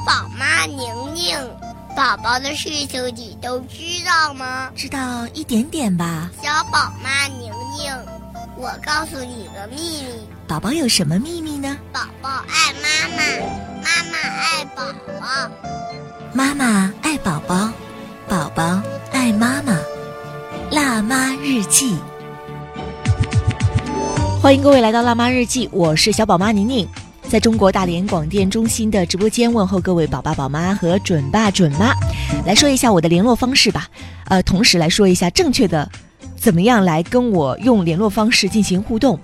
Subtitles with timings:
[0.00, 1.36] 宝妈宁宁，
[1.96, 4.70] 宝宝的事情你都知道吗？
[4.74, 6.30] 知道一点点吧。
[6.42, 7.92] 小宝妈宁宁，
[8.56, 10.08] 我告诉你个秘密。
[10.46, 11.76] 宝宝有什么秘密呢？
[11.92, 13.22] 宝宝爱妈妈，
[13.82, 14.82] 妈妈爱宝
[15.20, 15.50] 宝。
[16.32, 17.70] 妈妈爱宝宝，
[18.28, 18.80] 宝宝
[19.12, 19.78] 爱妈妈。
[20.70, 21.96] 辣妈日记，
[24.42, 26.86] 欢迎各位来到辣妈日记，我是小宝妈宁宁。
[27.28, 31.92] 在中国大连广电中心的直播间问候各位宝爸宝妈和准爸准妈，
[32.46, 33.86] 来说一下我的联络方式吧。
[34.28, 35.86] 呃，同时来说一下正确的
[36.36, 39.18] 怎么样来跟我用联络方式进行互动。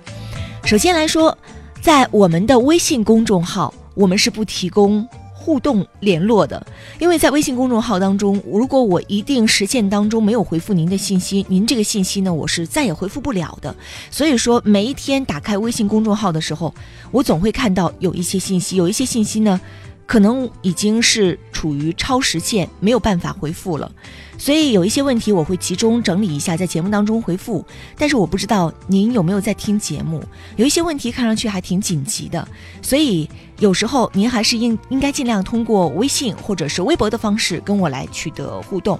[0.63, 1.35] 首先来说，
[1.81, 5.07] 在我们的微信公众号，我们是不提供。
[5.45, 6.65] 互动联络的，
[6.97, 13.75] 因为在微信公众号当中，如果我一定时限当中没有回复您的信息，您这个信息呢，我是再也回复不了的。
[14.09, 16.73] 所以说，每一天打开微信公众号的时候，
[17.11, 19.61] 我总会看到有一些信息，有一些信息呢。
[20.05, 23.91] 可能已经是处于超时限，没有办法回复了，
[24.37, 27.65] 所以有一些问题我会集中整理一下，在节目当中回复。
[27.97, 30.23] 但是我不知道您有没有在听节目，
[30.57, 32.47] 有一些问题看上去还挺紧急的，
[32.83, 38.99] 所以有时候您还是应应该尽量通过微信或者是微博的方式跟我来取得互动。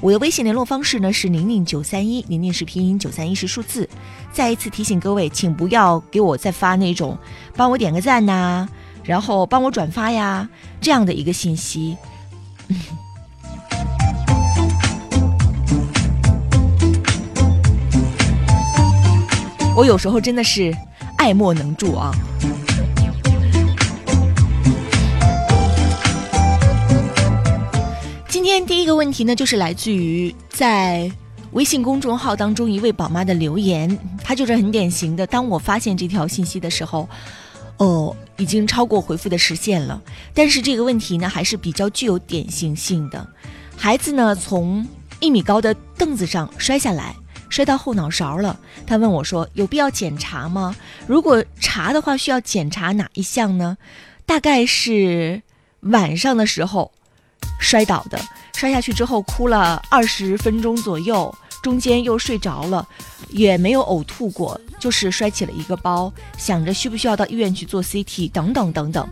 [0.00, 3.86] 我的微信联络方式呢是宁宁九三一，宁宁是拼音，九三一是数字。
[4.32, 7.18] 再一次提醒各位，请不要给我再发那种
[7.54, 8.66] 帮我点个赞呐。
[9.06, 10.48] 然后帮我转发呀，
[10.80, 11.96] 这样的一个信息。
[19.76, 20.74] 我有时候真的是
[21.18, 22.10] 爱莫能助啊。
[28.28, 31.08] 今天第一个问题呢，就是来自于在
[31.52, 35.24] 微信公众号当中一位宝妈的留言，她就是很典型的。
[35.24, 37.08] 当我发现这条信息的时候。
[37.78, 40.00] 哦，已经超过回复的时限了。
[40.32, 43.26] 但是这个问题呢，还是比较具有典型性的。
[43.76, 44.86] 孩子呢，从
[45.20, 47.14] 一米高的凳子上摔下来，
[47.48, 48.58] 摔到后脑勺了。
[48.86, 50.74] 他问我说：“有必要检查吗？
[51.06, 53.76] 如果查的话，需要检查哪一项呢？”
[54.24, 55.42] 大概是
[55.80, 56.90] 晚上的时候
[57.60, 58.18] 摔倒的，
[58.54, 61.32] 摔下去之后哭了二十分钟左右。
[61.66, 62.86] 中间又睡着了，
[63.28, 69.08] 也没有呕吐过，就是摔起了一个包，想着需不需要到医院去做 CT 等等等等。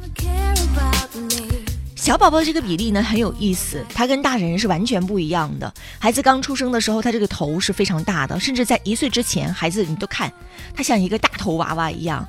[1.97, 5.75] 小宝宝这个比例呢很有意思，他跟大人是完全不一样的。
[5.99, 10.33] 孩子刚出生的时候，他这个头是非常大的，甚至在一岁之前，孩子你都看
[10.73, 12.25] 他像一个大头娃娃一样。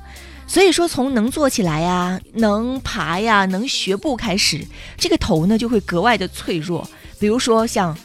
[0.48, 4.66] 所以说，从能坐起来呀、能爬呀、能学步开始，
[4.98, 6.90] 这个头呢就会格外的脆弱。
[7.20, 7.96] 比如说像。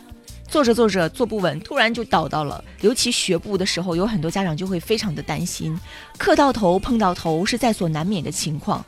[0.51, 2.61] 坐着坐着坐不稳，突然就倒到了。
[2.81, 5.79] 尤其学步的时候，有很多家长就会非常的担心，
[6.17, 8.85] 磕到头、碰到头是在所难免的情况。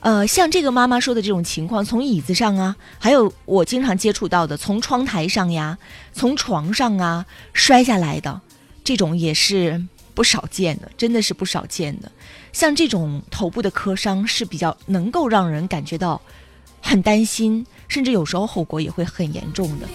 [0.00, 5.78] 呃，像这个妈妈说的这种情况，从椅子上啊，还有我经常接触到的，从窗台上呀、
[6.12, 8.40] 从床上啊摔下来的，
[8.82, 9.80] 这种也是
[10.14, 12.10] 不少见的，真的是不少见的。
[12.52, 16.20] 像这种头部的磕伤是比较能够让人感觉到
[16.82, 19.86] 很担心，甚至有时候后果也会很严重的。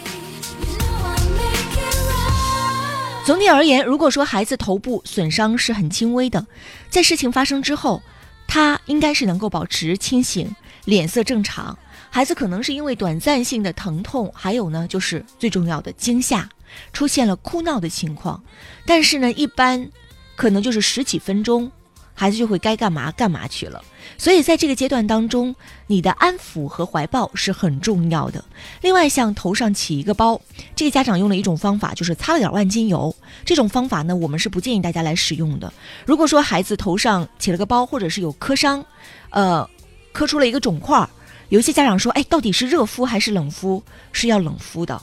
[3.25, 6.45] 总体而言，如果说孩子头部损伤是很轻微的，
[6.89, 8.01] 在事情发生之后，
[8.45, 10.53] 他应该是能够保持清醒，
[10.83, 11.77] 脸色正常。
[12.09, 16.49] 孩子可能是因为短暂性的疼痛，还有呢就是最重要的惊吓，
[16.91, 18.43] 出现了哭闹的情况。
[18.85, 19.89] 但是呢，一般
[20.35, 21.71] 可能就是十几分钟。
[22.13, 23.83] 孩子就会该干嘛干嘛去了，
[24.17, 25.55] 所以在这个阶段当中，
[25.87, 28.43] 你的安抚和怀抱是很重要的。
[28.81, 30.39] 另外，像头上起一个包，
[30.75, 33.13] 这个家长用了一种方法，就是擦了点万金油。
[33.43, 35.73] 这种方法呢，我们是不建议大家来使用的。
[36.05, 38.85] 如果说孩子头上起了个包，或者是有磕伤，
[39.31, 39.67] 呃，
[40.11, 41.09] 磕出了一个肿块，
[41.49, 43.81] 有一些家长说，哎，到底是热敷还是冷敷？
[44.11, 45.01] 是要冷敷的。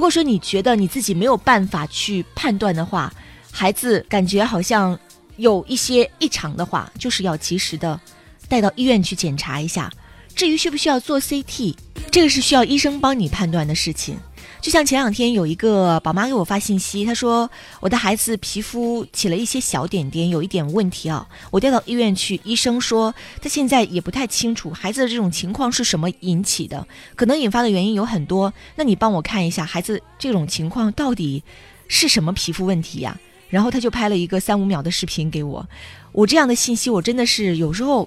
[0.00, 3.12] 如果说你觉得你自己没有办法去判断的话，
[3.52, 4.98] 孩子感觉好像
[5.36, 8.00] 有一些异常的话，就是要及时的
[8.48, 9.92] 带到医院去检查一下。
[10.34, 11.74] 至于需不需要做 CT，
[12.10, 14.16] 这个是需要医生帮你判断的事情。
[14.60, 21.26] 就像前两天有一个宝妈给我发信息，她说我的孩子皮肤起了一些小点点，有一点问题啊。
[21.50, 26.86] 我带到医院去，医生说他现在也不太清楚孩子的这种情况是什么引起的，
[27.16, 28.52] 可能引发的原因有很多。
[28.76, 31.42] 那你帮我看一下孩子这种情况到底
[31.88, 33.18] 是什么皮肤问题呀？
[33.48, 35.66] 然后他就拍了一个三五秒的视频给我。
[36.12, 38.06] 我这样的信息，我真的是有时候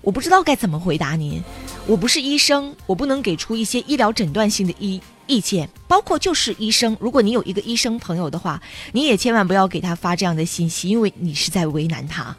[0.00, 1.40] 我不知道该怎么回答您。
[1.86, 5.68] 我不是医生，我不能给出一些医疗诊断性的医意见。
[5.86, 8.60] 包括就是医生，如果你有一个医生朋友的话，
[8.92, 12.34] 你也千万不要给他发这样的信息，因为你是在为难他。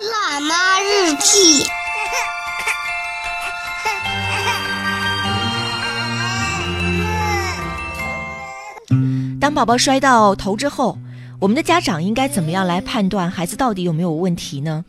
[0.00, 1.64] 辣妈日记。
[9.40, 10.98] 当宝宝摔到头之后，
[11.40, 14.84] 我们的家长应该怎么样来判断孩子到底有没有问题呢？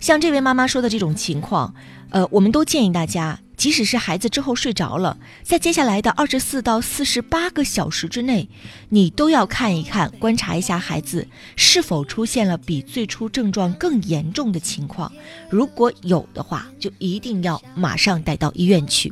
[0.00, 1.74] 像这位妈妈说的这种情况，
[2.10, 8.46] 呃，我们都建议大家，即使是孩子之后睡着了，在接下来的二十四到四十八个小时之内，
[8.90, 15.10] 你都要看一看、观察一下孩子是否出现了比最初症状更严重的情况。
[15.48, 19.10] 如果有的话，就一定要马上带到医院去。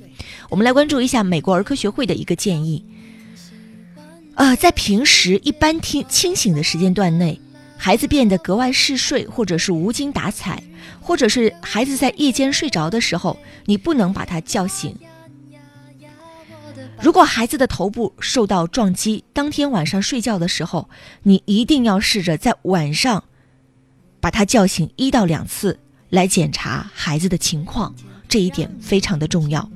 [0.51, 2.85] 我们来关注一下美国儿科学会的一个建议。
[4.35, 7.41] 呃，在平时一般听清醒的时间段内，
[7.77, 10.63] 孩子变得格外嗜睡，或者是无精打采，
[11.01, 14.97] 或者是孩子在夜间睡着的时候，你不能把他叫醒。
[17.01, 20.89] 如果孩子的头部受到撞击，当天晚上睡觉的时候，
[21.25, 23.25] 你一定要试着在晚上
[24.21, 25.79] 把他叫醒一到两次，
[26.11, 27.95] 来检查孩子的情况，
[28.29, 29.69] 这一点非常的重要。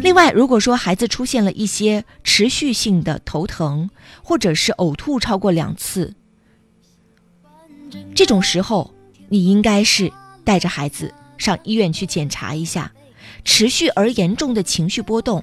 [0.00, 3.90] 另外，如果说孩子出现了一些持续性的头疼，
[4.22, 6.14] 或者是呕吐超过两次，
[8.14, 8.94] 这种时候
[9.28, 10.12] 你应该是
[10.44, 12.92] 带着孩子上医院去检查一下。
[13.44, 15.42] 持续而严重的情绪波动，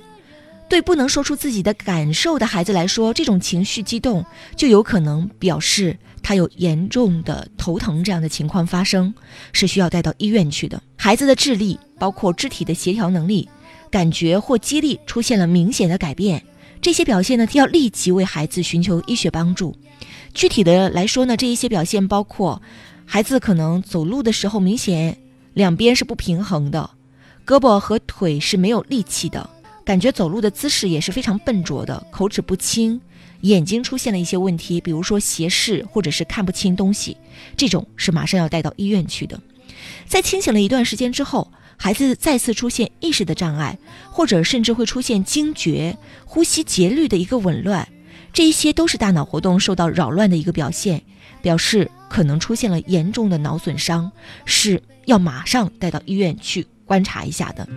[0.70, 4.24] 对不能说出自己的感受的孩子来说，这种情绪激动
[4.56, 9.14] 就有可能表示他有严重的头疼这样的情况发生，
[9.54, 10.82] 是需要带到医院去的。
[10.98, 13.50] 孩子的智力，包括肢体的协调能力。
[13.92, 16.44] 感觉或激励出现了明显的改变，
[16.82, 19.76] 这些表现呢，要立即为孩子寻求医学帮助。
[20.34, 22.62] 具体的来说呢，这一些表现包括，
[23.06, 25.18] 孩子可能走路的时候明显
[25.54, 26.90] 两边是不平衡的，
[27.46, 29.50] 胳膊和腿是没有力气的，
[29.86, 33.00] 感觉走路的姿势也是非常笨拙的，口齿不清，
[33.42, 37.16] 眼睛出现了一些问题，比如说斜视或者是看不清东西，
[37.56, 39.40] 这种是马上要带到医院去的。
[40.06, 41.50] 在清醒了一段时间之后。
[41.78, 43.78] 孩子再次出现意识的障碍，
[44.10, 47.88] 或者甚至会出现惊厥、呼吸节律的一个紊乱，
[48.34, 51.04] 这一些都是大脑活动受到扰乱的一个表现，
[51.42, 54.12] 表示可能出现了严重的脑损伤，
[54.46, 57.68] 是要马上带到医院去观察一下的。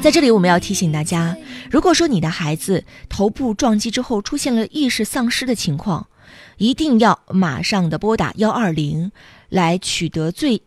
[0.00, 1.36] 在这里，我们要提醒大家，
[1.70, 6.06] 如果说你的孩子头部撞击之后出现了意识丧失的情况，
[6.58, 9.12] 一定要马上的拨打幺二零。
[9.48, 10.62] 来取得最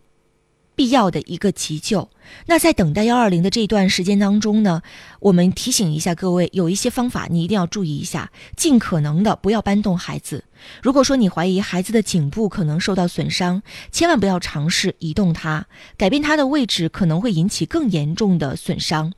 [0.75, 2.09] 必要的一个急救。
[2.45, 4.81] 那在等待幺二零的这段时间当中呢，
[5.19, 10.45] 我们提醒一下各位，有一些方法你一定要注意一下，尽可能的不要搬动孩子。
[10.81, 13.61] 如果说你怀疑孩子的颈部可能受到损伤，
[13.91, 15.65] 千万不要尝试移动它，
[15.97, 19.11] 改变它的位置可能会引起更严重的损伤。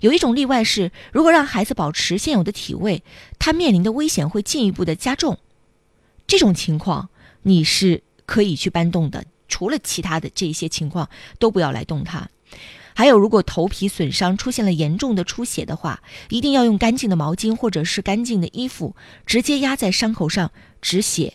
[0.00, 3.04] 有一种例外是，如果让孩子保持现有的体位，
[3.38, 5.38] 他面临的危险会进一步的加重。
[6.26, 7.10] 这种情况
[7.42, 8.02] 你是。
[8.26, 12.28] 可以去搬动的，除了其他的这些情况，都不要来动它。
[12.94, 18.94] 还有，如果头皮损伤出现了严重的出血的话，一定要用干净的毛巾或者是干净的衣服
[19.26, 21.34] 直接压在伤口上止血。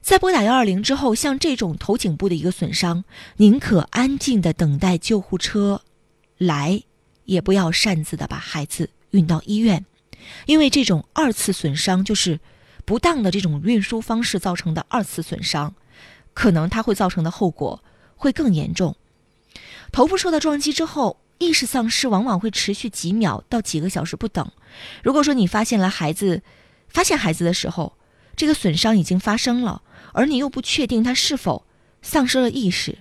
[0.00, 3.04] 在拨打幺二零之后，像这种头颈部的一个损伤，
[3.36, 5.82] 宁可安静的等待救护车
[6.38, 6.82] 来，
[7.24, 9.84] 也不要擅自的把孩子运到医院，
[10.46, 12.40] 因为这种二次损伤就是。
[12.84, 15.74] 不当的这种运输方式造成的二次损伤，
[16.34, 17.82] 可能它会造成的后果
[18.16, 18.96] 会更严重。
[19.92, 24.50] 头部受到撞击之后，意识丧失往往会持续几秒到几个小时不等。
[25.02, 26.42] 如果说你发现了孩子，
[26.88, 27.96] 发现孩子的时候，
[28.34, 31.66] 这个损伤已经发生了，而你又不确定他是否
[32.00, 32.98] 丧失了意识，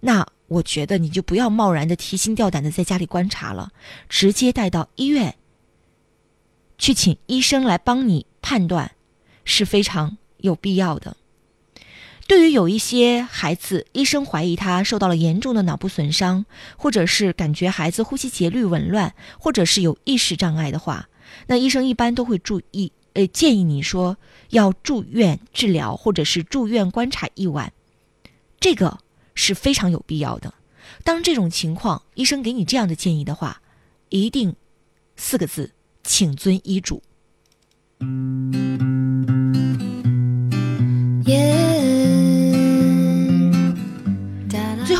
[0.00, 3.72] 那我觉得你就不要贸然的提心吊胆的在家里观察了，
[4.08, 5.36] 直接带到医院
[6.78, 8.92] 去，请医生来帮你判断。
[9.44, 11.16] 是非常有必要的。
[12.28, 16.46] 对于有一些孩子，医生怀疑他受到了严重的脑部损伤，
[16.76, 21.08] 或者是感觉孩子呼吸节律紊乱，或者是有意识障碍的话，
[21.48, 24.16] 那医生一般都会注意，呃，建议你说
[24.50, 27.72] 要住院治疗，或者是住院观察一晚，
[28.60, 29.00] 这个
[29.34, 30.54] 是非常有必要的。
[31.04, 33.60] 当这种情况，医生给你这样的建议的话，
[34.08, 34.54] 一定
[35.16, 35.72] 四个字，
[36.04, 37.02] 请遵医嘱。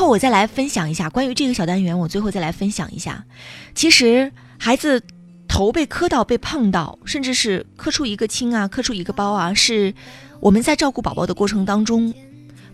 [0.02, 3.24] 后我再来分享一下关于这个小单元，我最后再来分享一下，
[3.72, 5.00] 其实孩子
[5.46, 9.94] 头被磕到、被碰到，甚至是磕出一个青啊、磕出一个包啊，是
[10.40, 12.12] 我们在照顾宝宝的过程当中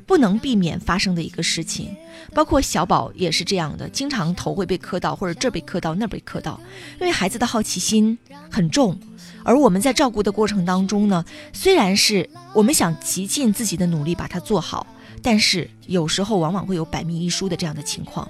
[0.06, 1.94] 不能避免发生的一个事情。
[2.32, 6.58] 包括小宝也是这样的，经常头会被磕到，或者这被磕到，那被磕到，
[6.98, 8.16] 因为孩子的好奇心
[8.50, 8.98] 很重。
[9.44, 14.86] 而我们在照顾的过程当中呢，虽然是我们想极尽自己的努力把它做好，
[15.22, 18.28] 但是有时候往往会有百密一疏的这样的情况。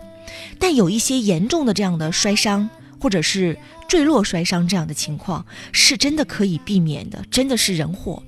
[0.58, 2.68] 但有一些严重的这样的摔伤，
[3.00, 8.22] 或者是坠落摔伤这样的情况，是真的可以避免的，真的是人祸。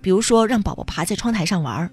[0.00, 1.90] 比如说让宝宝爬在窗台上玩儿。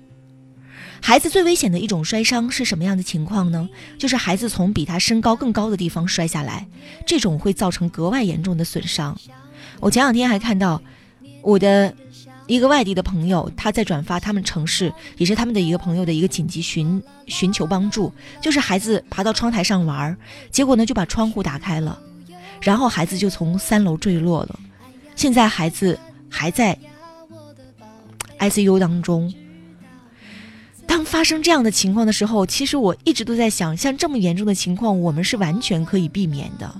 [1.01, 3.69] 孩子最危险的一种摔伤是什么样的情况呢？
[3.99, 6.67] 就是孩子从比他身高更高的地方摔下来，
[7.05, 9.15] 这种会造成格外严重的损伤。
[9.79, 10.81] 我前两天还看到
[11.41, 11.93] 我的
[12.47, 18.11] 一个外地的朋友，他在转发他们城市也是他们的一个朋友的一个紧急寻寻求帮助，
[18.41, 20.17] 就是孩子爬到窗台上玩，
[20.49, 21.99] 结果呢就把窗户打开了，
[22.61, 24.59] 然后孩子就从三楼坠落了，
[25.15, 25.99] 现在孩子
[26.29, 26.77] 还在
[28.39, 29.33] ICU 当中。
[30.85, 36.73] 当发生这样的情况的时候，其实我一直都在想，像这么严重的情况，我们是完全可以避免的。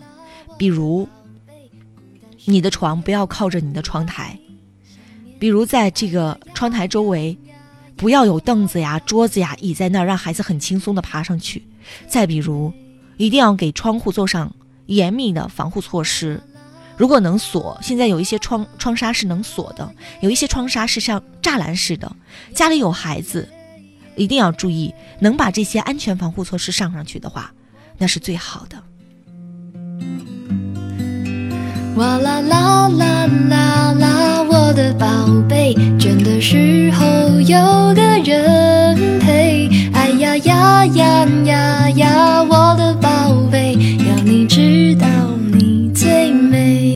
[0.57, 1.09] 比如，
[2.45, 4.37] 你的床不要靠着你的窗台；
[5.39, 7.37] 比如，在这个窗台周围，
[7.95, 11.63] 不要有凳子呀、桌子呀、椅在那儿，让孩子很轻松的爬上去。
[12.07, 12.73] 再比如，
[13.17, 14.53] 一定要给窗户做上
[14.87, 16.41] 严密的防护措施。
[16.97, 22.15] 如果能锁，现在有一些窗窗纱是能锁的，有一些窗纱是像栅栏似的。
[22.53, 23.47] 家里有孩子。
[24.15, 27.53] 一定要注意，能把这些安全防护措施上上去的话，
[27.99, 28.83] 那是最好的。
[31.97, 35.07] 哇啦啦啦啦啦我的宝
[35.49, 37.57] 贝倦的时候有
[37.95, 39.67] 个人陪。
[39.93, 43.09] 哎呀呀呀呀呀我的宝
[43.51, 43.73] 贝
[44.07, 45.07] 要你知道
[45.51, 46.95] 你最美。